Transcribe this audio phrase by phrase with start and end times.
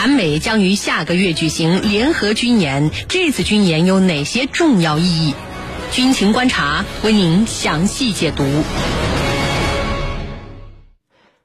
[0.00, 5.34] 韩美将于下个月举行联合军演，这次军演有哪些重要意义？
[5.92, 8.46] 军情观察为您详细解读。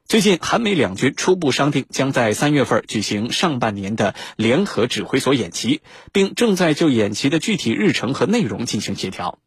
[0.06, 5.82] 最近，韩美两军初步商定，将在三月份举行上半年的联合指挥所演习，
[6.14, 9.38] 并正在就演习的具体日程和内容进行协调。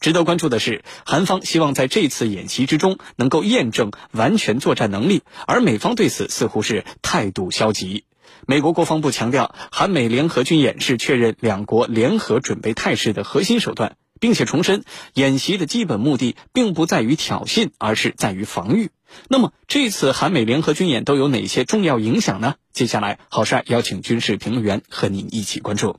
[0.00, 8.02] 值得关注的是，韩方希望在这次演习之中能够验证完全作战能力，而美方对此似乎是态度消极。
[8.46, 18.90] 美国国防部强调，韩美联合军演是确认两国联合准备态势的核心手段，并且重申，演习的基本目的并不在于挑衅，而是在于防御。
[19.28, 22.56] 那么，这次韩美联合军演都有哪些重要影响呢？
[22.72, 25.98] 接下来，郝帅邀请军事评论员和您一起关注。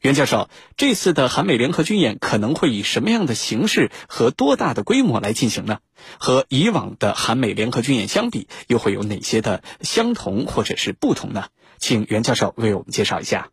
[0.00, 5.78] 袁教授，这次的韩美联合军演可能会以什么样的形式和多大的规模来进行呢？
[6.18, 11.44] 和以往的韩美联合军演相比，又会有哪些的相同或者是不同呢？
[11.78, 13.48] 请袁教授为我们介绍一下。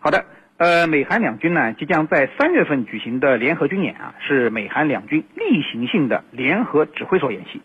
[0.00, 0.24] 好的，
[0.56, 7.60] 呃，美韩两军呢即将在三月份举行的联合军演啊，是美韩两军例行性的联合指挥所演习。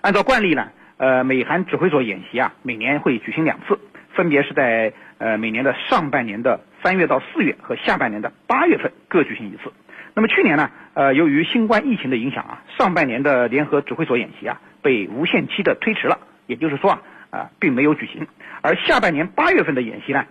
[0.00, 3.78] 按照惯例呢，呃，美韩指挥所演习啊，每年会举行两次，
[4.14, 9.72] 分别是在呃每年的上半年的三月到四月和下半年的八月份各举行一次。
[10.14, 18.26] 那么去年呢，呃，由于新冠疫情的影响啊，上半年的联合指挥所演习啊被无限期的推迟了，也就是说啊，啊并没有举行。
[18.62, 20.24] 而下半年八月份的演习呢，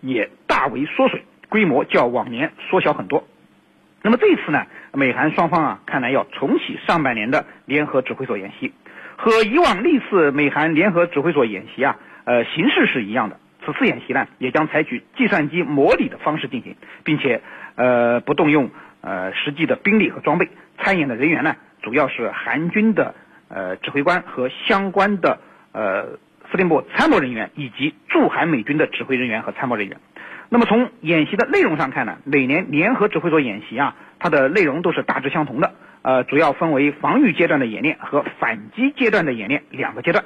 [0.00, 3.26] 也大为缩水，规模较往年缩小很多。
[4.02, 8.72] 那么这一次呢，美韩双方啊，看来要重启上半年的联合指挥所演习。
[9.16, 13.38] 和以往历次美韩联合指挥所演习啊，呃，形式是一样的。
[13.64, 17.40] 此次演习呢，也将采取计算机模拟的方式进行，并且
[17.76, 20.48] 呃不动用呃实际的兵力和装备。
[20.78, 23.14] 参演的人员呢，主要是韩军的
[23.48, 25.38] 呃指挥官和相关的
[25.72, 26.18] 呃
[26.50, 29.98] 司令部参谋人员，以及驻韩美军的指挥人员和参谋人员。
[30.48, 35.72] 那么从演习的内容上看呢，每年联合指挥所演习啊，它的内容都是大致相同的。
[36.02, 40.24] 呃，主要分为防御阶段的演练和反击阶段的演练两个阶段，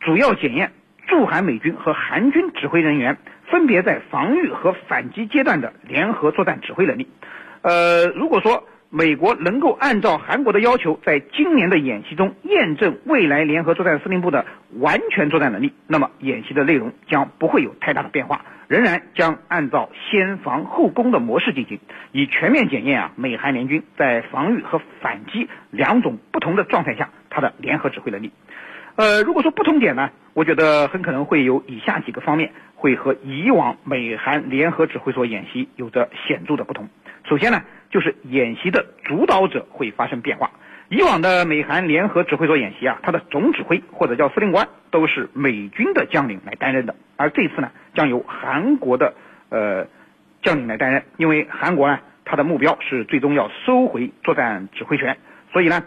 [0.00, 0.72] 主要检验
[1.08, 3.16] 驻韩美军和韩军指挥人员
[3.50, 7.08] 分别在防御和反击阶段的联合作战指挥能力。
[7.62, 14.46] 呃，如果说美国能够按照韩国的要求，在今年的演习中验证未来联合作战司令部的
[14.78, 18.44] 完全作战能力，那么演习的内容将不会有太大的变化。
[18.68, 21.80] 仍然将按照先防后攻的模式进行，
[22.12, 28.30] 以全面检验啊美韩联军在防御和反击两种不同的状态下它的联合指挥能力。
[28.96, 36.88] 呃，如果说不同点呢，我觉得很可能会有以下几个方面会和以往美韩联合指挥所演习有着显著的不同。
[37.28, 40.52] 首先呢，就是演习的主导者会发生变化。
[40.90, 49.14] 以往的美韩联合指挥所演习啊，它的总指挥或者叫司令官都是美军的将领来担任的，而这次呢，将由韩国的
[49.48, 49.88] 呃
[50.44, 55.18] 将领来担任，因为韩国呢，它的目标是最终要收回作战指挥权，
[55.52, 55.82] 所以呢，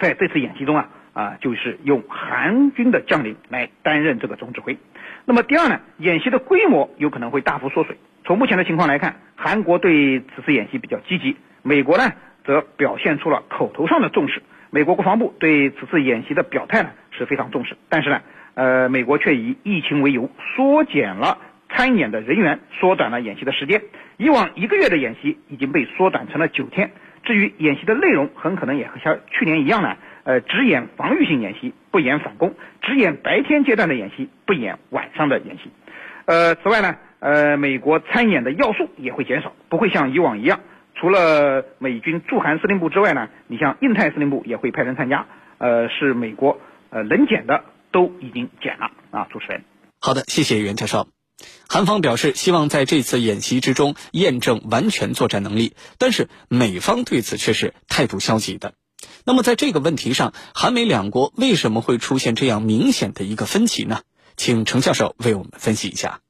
[0.00, 0.88] 在这次演习中啊
[1.20, 4.78] 啊，就是用韩军的将领来担任这个总指挥。
[5.26, 7.98] 那么第二呢，演习的规模有可能会大幅缩水。
[8.24, 12.10] 从目前的情况来看，韩国对此次演习比较积极，美国呢？
[12.42, 14.42] 则表现出了口头上的重视。
[14.70, 18.22] 美国国防部对此次演习的表态呢是非常重视，但是呢，
[18.54, 21.36] 呃，美国却以疫情为由缩减了
[21.68, 23.82] 参演的人员，缩短了演习的时间。
[24.16, 26.90] 以往一个月的演习已经被缩短成了九天。
[27.24, 32.50] 至于演习的内容，很可能也和像去年一样呢，呃，只演防御性演习，不演反攻；
[32.82, 35.70] 只演白天阶段的演习，不演晚上的演习。
[36.26, 40.60] 呃，此外呢，呃，美国参演的要素也会减少，不会像以往一样。
[40.94, 45.26] 除了美军驻韩司令部之外呢，你像印太司令部也会派人参加，
[45.58, 46.60] 呃，是美国
[46.90, 49.26] 呃能减的都已经减了啊。
[49.32, 49.64] 主持人，
[50.00, 51.08] 好的，谢谢袁教授。
[51.68, 58.74] 韩方表示希望在这次演习之中验证完全作战能力，但是美方对此却是态度消极的。
[59.26, 64.00] 那么在这个问题上，韩美两国为什么会出现这样明显的一个分歧呢？
[64.36, 66.20] 请程教授为我们分析一下。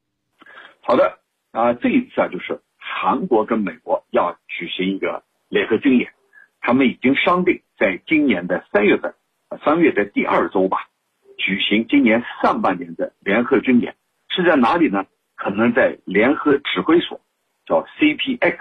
[0.81, 1.19] 好的
[1.51, 2.61] 啊，这一次啊就是。
[2.93, 6.11] 韩国跟美国要举行一个联合军演，
[6.59, 9.15] 他们已经商定在今年的三月份，
[9.63, 10.89] 三月的第二周吧，
[11.37, 13.95] 举行今年上半年的联合军演，
[14.29, 15.05] 是在哪里呢？
[15.35, 17.21] 可能在联合指挥所，
[17.65, 18.57] 叫 CPX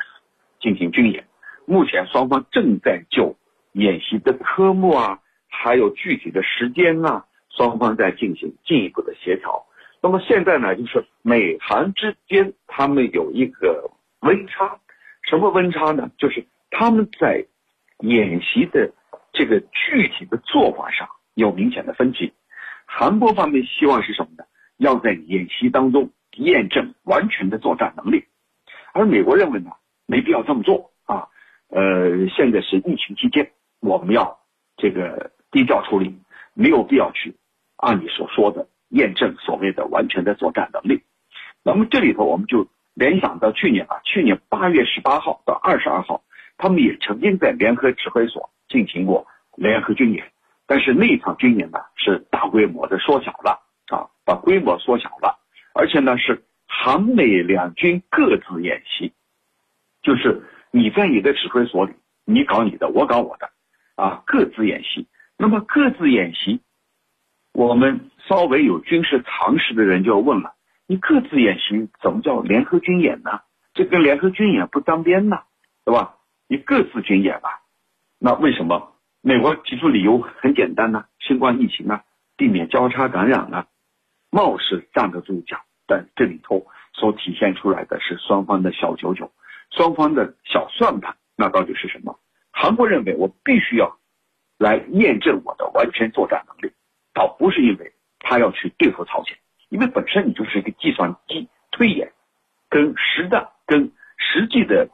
[0.60, 1.26] 进行军演。
[1.66, 3.36] 目前双方正在就
[3.72, 9.66] 演习的科目啊，还有具体的时间啊，双方在进行进一步的协调。
[10.02, 13.90] 那么现在呢，就是美韩之间他们有一个。
[14.22, 14.78] 温差，
[15.22, 16.10] 什么温差呢？
[16.18, 17.42] 就是他们在
[18.00, 18.92] 演习的
[19.32, 22.30] 这个具体的做法上有明显的分歧。
[22.84, 24.44] 韩国方面希望是什么呢？
[24.76, 28.26] 要在演习当中验证完全的作战能力，
[28.92, 29.70] 而美国认为呢，
[30.04, 31.28] 没必要这么做啊。
[31.70, 34.38] 呃，现在是疫情期间，我们要
[34.76, 36.18] 这个低调处理，
[36.54, 37.34] 没有必要去
[37.76, 41.02] 按你所说的验证所谓的完全的作战能力。
[41.62, 46.22] 那么这里头我们就联想到去年啊，去年八月十八号到二十二号，
[46.56, 50.32] 他们也曾经在联合指挥所进行过联合军演，
[50.66, 55.38] 但是那一场军演呢是大规模的缩小了啊，把规模缩小了，
[55.74, 59.12] 而且呢是韩美两军各自演习，
[60.02, 61.94] 就是你在你的指挥所里，
[62.24, 63.50] 你搞你的，我搞我的，
[64.00, 65.06] 啊，各自演习。
[65.36, 66.60] 那么各自演习，
[67.52, 70.54] 我们稍微有军事常识的人就要问了。
[70.86, 73.40] 你各自演习怎么叫联合军演呢？
[73.74, 75.42] 这跟联合军演不沾边呢，
[75.84, 76.16] 对吧？
[76.48, 77.60] 你各自军演吧，
[78.18, 78.96] 那为什么？
[79.22, 82.04] 美国提出理由很简单呢，新冠疫情啊，
[82.36, 83.66] 避免交叉感染啊，
[84.30, 89.30] 貌似站得住脚，但这里头所体现出来的是双方的小九九，
[89.70, 92.18] 双方的小算盘，那到底是什么？
[92.60, 93.96] 韩国认为我必须要
[94.58, 96.74] 来验证我的完全作战能力，
[97.14, 99.34] 倒不是因为他要去对付朝鲜。
[99.70, 102.12] 因为本身你就是一个计算机推演，
[102.68, 104.90] 跟实战、跟实际的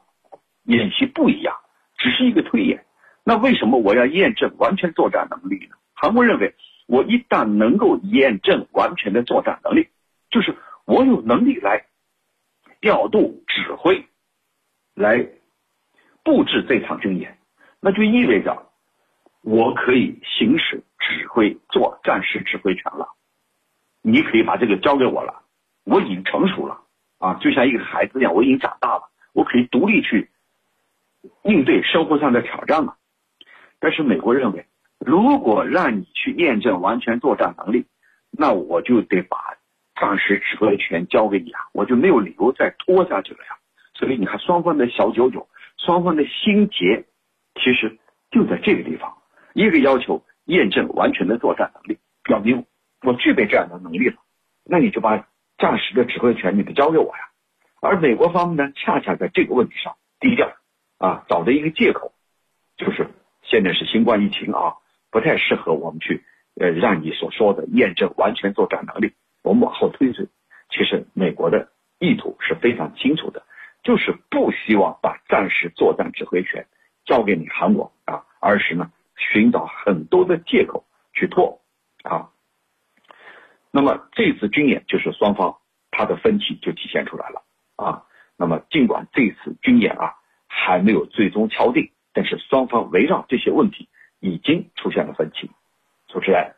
[0.63, 1.57] 演习不一样，
[1.97, 2.85] 只是一个推演。
[3.25, 5.75] 那为什么我要验证完全作战能力呢？
[5.93, 6.55] 韩国认为，
[6.87, 9.89] 我一旦能够验证完全的作战能力，
[10.29, 10.55] 就是
[10.85, 11.85] 我有能力来
[12.79, 14.05] 调度、指挥、
[14.93, 15.27] 来
[16.23, 17.36] 布置这场军演，
[17.79, 18.67] 那就意味着
[19.41, 23.07] 我可以行使指挥、做战时指挥权了。
[24.01, 25.41] 你可以把这个交给我了，
[25.83, 26.81] 我已经成熟了
[27.19, 30.29] 啊，就像一个孩子一样，我已经长大了，我可以独立去
[31.43, 32.95] 应对生活上的挑战了。
[33.79, 34.65] 但是美国认为，
[34.99, 37.85] 如果让你去验证完全作战能力，
[38.31, 39.37] 那我就得把
[39.95, 43.57] 战时指挥权交给你啊，我就没有理由再拖下去了呀。
[43.93, 45.47] 所以你看，双方的小九九，
[45.77, 47.05] 双方的心结，
[47.57, 47.97] 其实
[48.31, 49.17] 就在这个地方。
[49.53, 52.65] 一个要求验证完全的作战能力，表明。
[53.03, 54.15] 我具备这样的能力了，
[54.65, 55.27] 那你就把
[55.59, 57.29] 战时的指挥权你得交给我呀。
[57.79, 60.51] 而美国方面呢，恰恰在这个问题上低调
[60.97, 62.11] 啊，找的一个借口，
[62.75, 63.07] 就是
[63.43, 64.77] 现在是新冠疫情啊，
[65.11, 66.23] 不太适合我们去
[66.59, 69.13] 呃让你所说的验证完全作战能力，
[69.43, 70.27] 我们往后推推。
[70.69, 71.69] 其实美国的
[71.99, 73.43] 意图是非常清楚的，
[73.83, 76.65] 就是不希望把战时作战指挥权
[77.07, 81.61] 交给你韩国啊，而是呢寻找很多的借口去拖
[82.03, 82.29] 啊。
[83.71, 85.57] 那么这次军演就是双方
[85.89, 87.43] 他的分歧就体现出来了
[87.75, 88.03] 啊。
[88.35, 90.13] 那么尽管这次军演啊
[90.45, 93.89] 还没有最终敲定，但是双方围绕这些问题
[94.19, 95.49] 已经出现了分歧。
[96.07, 96.55] 主持人，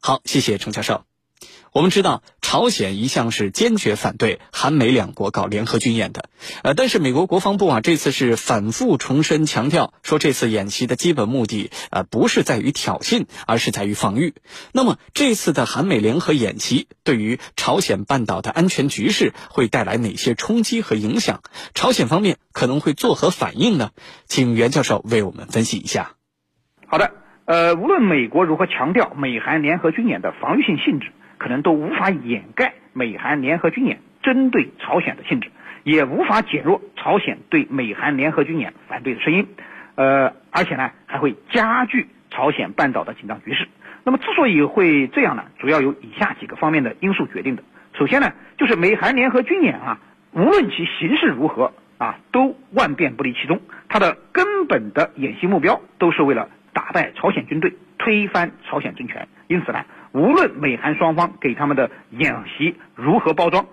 [0.00, 1.04] 好，谢谢程教授。
[1.72, 6.28] 我们知道，朝鲜一向是坚决反对韩美两国搞联合军演的，
[6.62, 14.32] 呃，但是美国国防部啊这次是反复重申强调，说这次演习的基本目的呃不是在于挑衅，而是在于防御。
[14.72, 21.42] 那么这次的韩美联合演习对于朝鲜半岛的安全局势会带来哪些冲击和影响？
[21.74, 23.90] 朝鲜方面可能会作何反应呢？
[24.26, 26.12] 请袁教授为我们分析一下。
[26.86, 27.10] 好的，
[27.46, 31.10] 呃，无论美国如何强调美韩联合军演的防御性性质。
[31.38, 35.50] 可能都无法掩盖美韩联合军演针对朝鲜的性质，
[35.84, 39.46] 也无法减弱朝鲜对美韩联合军演反对的声音，
[39.94, 43.68] 呃，而且呢，还会加剧朝鲜半岛的紧张局势。
[44.02, 47.62] 那么，之所以会这样呢，主要有以下几个方面的因素决定的。
[47.94, 50.00] 首先呢，就是美韩联合军演啊，
[50.32, 59.28] 无论其形式如何啊，都万变不离其宗，它的根本的演习目标都是为了打败朝鲜军队，推翻朝鲜政权。
[59.46, 59.84] 因此呢。
[60.16, 63.66] 无论美韩双方给他们的演习如何包装，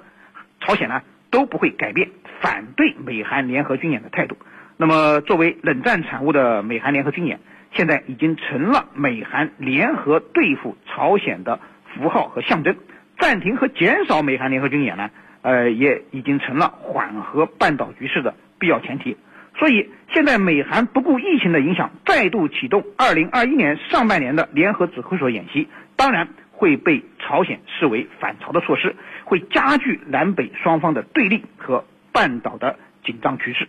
[0.59, 2.09] 朝鲜呢都不会改变
[2.41, 4.35] 反对美韩联合军演的态度。
[4.75, 7.39] 那么，作为冷战产物的美韩联合军演，
[7.71, 11.61] 现在已经成了美韩联合对付朝鲜的
[11.95, 12.75] 符号和象征。
[13.17, 15.11] 暂停和减少美韩联合军演呢，
[15.43, 19.15] 呃，也已经成了缓和半岛局势的必要前提。
[19.55, 25.69] 所以，现在美韩不顾疫情的影响，再度启动2021年上半年的联合指挥所演习。
[25.95, 28.95] 当然会被朝鲜视为反朝的措施，
[29.25, 33.67] 会加剧南北双方的对立和半岛的紧张局势。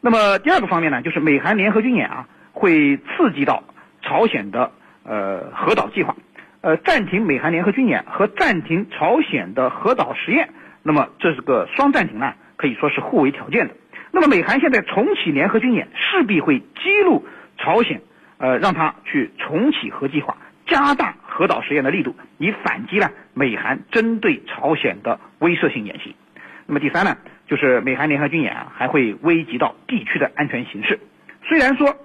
[0.00, 3.64] 那么第二个方面呢，就是美韩联合军演啊，会刺激到
[4.02, 4.72] 朝鲜的
[5.04, 6.14] 呃核岛计划，
[6.60, 10.50] 呃暂停美韩联合军演和暂停朝鲜的核岛实验。
[10.82, 13.74] 那么这是个双暂停呢，可以说是互为条件的。
[14.10, 17.24] 那么美韩现在重启联合军演，势必会激怒
[17.56, 18.02] 朝鲜，
[18.38, 21.14] 呃让他去重启核计划，加大。
[21.34, 26.14] 核导实验的力度，以反击呢美韩针对朝鲜的威慑性演习。
[26.66, 31.00] 那么第三呢，就是美韩联合军演啊，还会危及到地区的安全形势。
[31.42, 31.96] 虽然说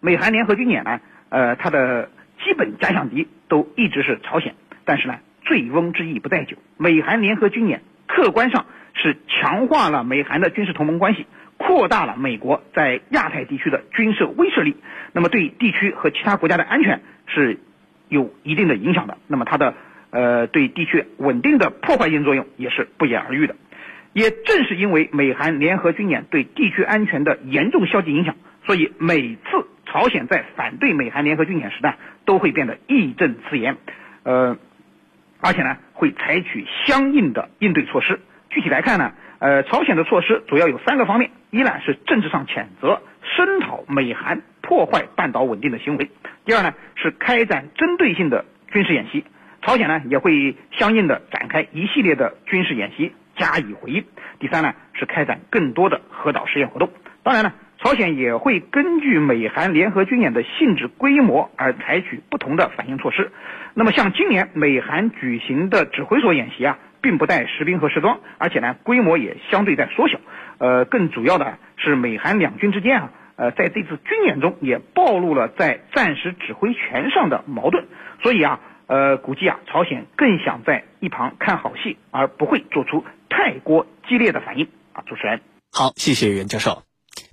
[0.00, 2.08] 美韩联合军演呢，呃，它的
[2.44, 11.26] 基本假想敌都一直是朝鲜，但是呢，醉翁之意不在酒，美韩联合军演客观上是强化了美韩的军事同盟关系。
[11.58, 14.76] 扩大了美国在亚太地区的军事威慑力，
[15.12, 17.58] 那么对地区和其他国家的安全是
[18.10, 19.16] 有一定的影响的。
[19.26, 19.72] 那么它的
[20.10, 23.56] 呃对地区稳定的破坏性作用也是不言而喻的。
[24.12, 28.34] 也正是因为美韩联合军演对地区安全的严重消极影响，
[28.66, 31.94] 所以每次朝鲜在反对美韩联合军演时呢，
[32.26, 33.78] 都会变得义正辞严，
[34.24, 34.58] 呃，
[35.40, 38.20] 而且呢会采取相应的应对措施。
[38.50, 39.12] 具体来看呢。
[39.42, 46.06] 呃，朝鲜的措施主要有三个方面：一呢是政治上谴责、声讨美韩破坏半岛稳定的行为；
[46.44, 49.24] 第二呢是开展针对性的军事演习，
[49.62, 54.04] 朝鲜呢也会相应的展开一系列的军事演习加以回应；
[54.38, 56.88] 第三呢是开展更多的核导实验活动。
[57.24, 63.32] 当然呢，朝鲜也会根据美韩联合军演的性质规模而采取不同的反应措施。
[63.74, 66.78] 那么像今年美韩举行的指挥所演习啊。
[67.02, 70.20] 并不带实兵和实装，而且呢，规模也相对在缩小。
[70.58, 73.10] 呃，更主要的是美韩两军之间啊，
[73.40, 77.86] 呃，在这次军演中也暴露了在战时指挥权上的矛盾。
[78.22, 85.02] 所以啊，呃，估计啊，朝鲜更想在一旁看好戏，而不会做出太过激烈的反应啊。
[85.06, 85.40] 主持人，
[85.72, 86.82] 好，谢谢袁教授。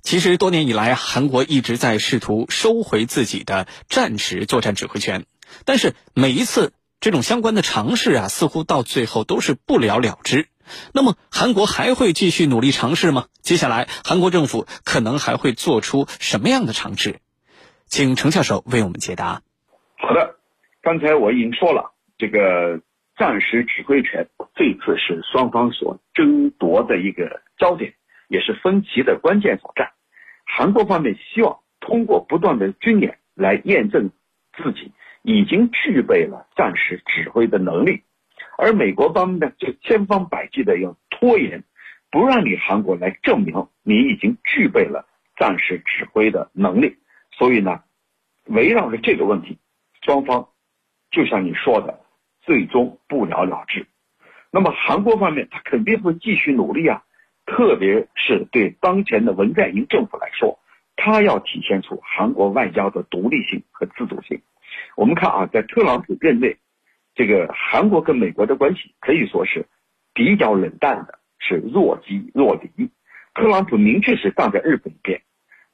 [0.00, 5.26] 其实多年以来，韩国一直在试图收回自己的战时作战指挥权，
[5.66, 6.72] 但是每一次。
[7.00, 10.48] 这种相关的尝试啊，似乎到最后都是不了了之。
[10.92, 13.26] 那么，韩国还会继续努力尝试吗？
[13.42, 17.20] 接下来，韩国政府可能还会做出什么样的尝试？
[17.86, 19.42] 请程教授为我们解答。
[19.96, 20.36] 好的，
[20.82, 22.80] 刚才我已经说了，这个
[23.16, 27.94] 战时指挥权这次是双方所争夺的一个焦点，
[28.28, 29.92] 也是分歧的关键所在。
[30.44, 34.10] 韩国方面希望通过不断的军演来验证
[34.56, 34.92] 自己。
[35.22, 38.04] 已经具备了战时指挥的能力，
[38.60, 41.62] 而美国方面呢，就千方百计的要拖延，
[42.10, 46.96] 不让你韩国来证明你已经具备了战时指挥的能力。
[47.30, 47.84] 所以呢，
[48.46, 49.58] 围绕着这个问题，
[50.02, 50.48] 双方
[51.12, 52.00] 就像你说的，
[52.42, 53.86] 最终不了了之。
[54.50, 57.04] 那么韩国方面，他肯定会继续努力啊，
[57.46, 60.58] 特别是对当前的文在寅政府来说，
[60.96, 64.42] 他要体现出韩国外交的独立性和自主性。
[64.96, 66.56] 我们看啊，在特朗普任内，
[67.18, 69.66] 这个韩国跟美国的关系可以说是
[70.14, 72.88] 比较冷淡的，是若即若离。
[73.34, 75.20] 特朗普明确是站在日本一边，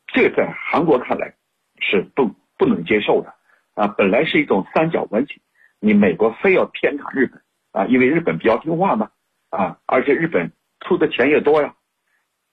[0.06, 1.34] 这在韩国看来
[1.80, 3.34] 是不不能接受的
[3.74, 3.88] 啊。
[3.88, 5.42] 本来是一种三角关系，
[5.80, 9.10] 你美国非要偏袒日本啊，因为日本比较听话嘛
[9.50, 11.74] 啊，而且日本出的钱也多呀。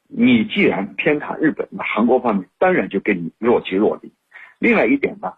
[0.10, 4.12] 你既然偏袒日本，那韩国方面当然就跟你若即若离。
[4.60, 5.32] 另外一点呢？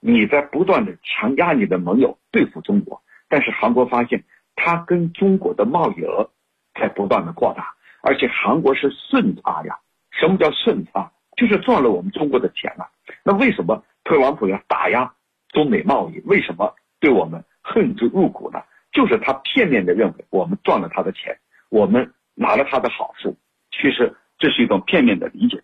[0.00, 4.24] 你在不断的强压你的盟友对付中国，但是韩国发现
[4.56, 6.30] 它跟中国的贸易额
[6.74, 9.78] 在不断的扩大，而且韩国是顺差呀。
[10.10, 11.12] 什么叫顺差？
[11.36, 12.90] 就是赚了我们中国的钱了。
[13.24, 15.14] 那为什么特朗普要打压
[15.48, 16.20] 中美贸易？
[16.26, 18.62] 为什么对我们恨之入骨呢？
[18.92, 21.38] 就是他片面的认为我们赚了他的钱，
[21.68, 23.36] 我们拿了他的好处。
[23.70, 25.62] 其实这是一种片面的理解。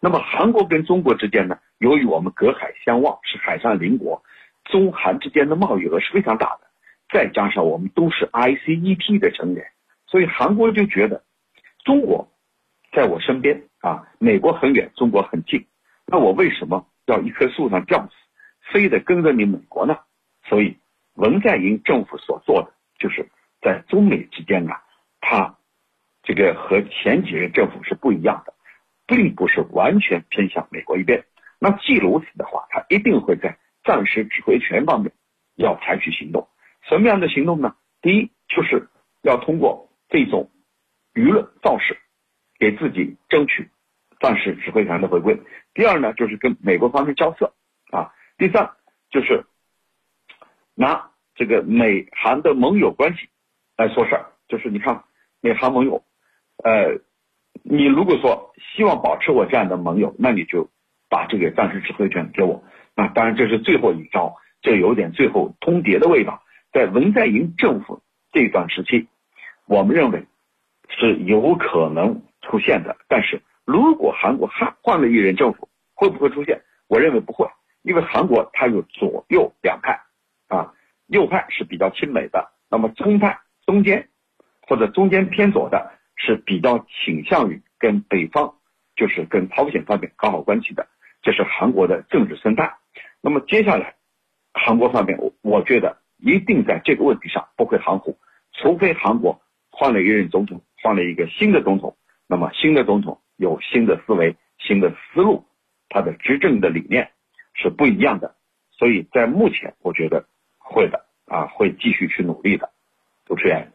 [0.00, 1.58] 那么韩国跟中国之间呢？
[1.78, 4.22] 由于我们隔海相望，是海上邻国，
[4.64, 6.66] 中韩之间的贸易额是非常大的。
[7.12, 9.66] 再加上我们都是 ICEP 的成员，
[10.06, 11.22] 所以韩国就觉得
[11.84, 12.28] 中国
[12.92, 15.66] 在我身边啊，美国很远，中国很近。
[16.06, 18.12] 那我为什么要一棵树上吊死，
[18.72, 19.98] 非得跟着你美国呢？
[20.48, 20.76] 所以
[21.14, 23.28] 文在寅政府所做的，就是
[23.60, 24.72] 在中美之间呢，
[25.20, 25.56] 他
[26.22, 28.52] 这个和前几任政府是不一样的。
[29.06, 31.24] 并不是完全偏向美国一边。
[31.58, 35.12] 那既如此的话，他一定会在战时指挥权方面
[35.54, 36.48] 要采取行动。
[36.82, 37.76] 什么样的行动呢？
[38.02, 38.88] 第一，就是
[39.22, 40.50] 要通过这种
[41.14, 41.96] 舆论造势，
[42.58, 43.70] 给自己争取
[44.20, 45.40] 战时指挥权的回归。
[45.72, 47.54] 第二呢，就是跟美国方面交涉
[47.90, 48.12] 啊。
[48.38, 48.72] 第三，
[49.10, 49.46] 就是
[50.74, 53.28] 拿这个美韩的盟友关系
[53.76, 54.32] 来说事儿。
[54.48, 55.04] 就是你看，
[55.40, 56.04] 美韩盟友，
[56.62, 57.00] 呃。
[57.62, 60.68] 你如果说希望保持我这样的盟友，那你就
[61.08, 62.64] 把这个战时指挥权给我。
[62.94, 66.42] 那当然这是最后一招，这有点最后通牒的味道。
[66.72, 69.08] 在文在寅政府这段时期，
[69.66, 70.26] 我们认为
[70.88, 72.96] 是有可能出现的。
[73.08, 76.62] 但是如果韩国换换了一任政府，会不会出现？
[76.88, 77.48] 我认为不会，
[77.82, 80.00] 因为韩国它有左右两派
[80.48, 80.74] 啊，
[81.06, 84.08] 右派是比较亲美的，那么中派中间
[84.68, 88.54] 或者中间偏左的是比较倾向于跟北方，
[88.96, 90.88] 就是跟朝鲜方面搞好关系的，
[91.22, 92.76] 这是韩国的政治生态。
[93.20, 93.94] 那么接下来，
[94.52, 98.18] 韩国方面，我我觉得一定在这个问题上不会含糊，
[98.52, 101.96] 除非韩国换了一任总统，换了一个新的总统，
[102.26, 105.44] 那么新的总统有新的思维、新的思路，
[105.88, 107.10] 他的执政的理念
[107.54, 108.34] 是不一样的。
[108.72, 110.26] 所以在目前，我觉得
[110.58, 112.70] 会的啊，会继续去努力的。
[113.26, 113.72] 主持人，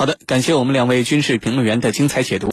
[0.00, 2.48] 好的，感谢我们两位军事评论员的精彩解读。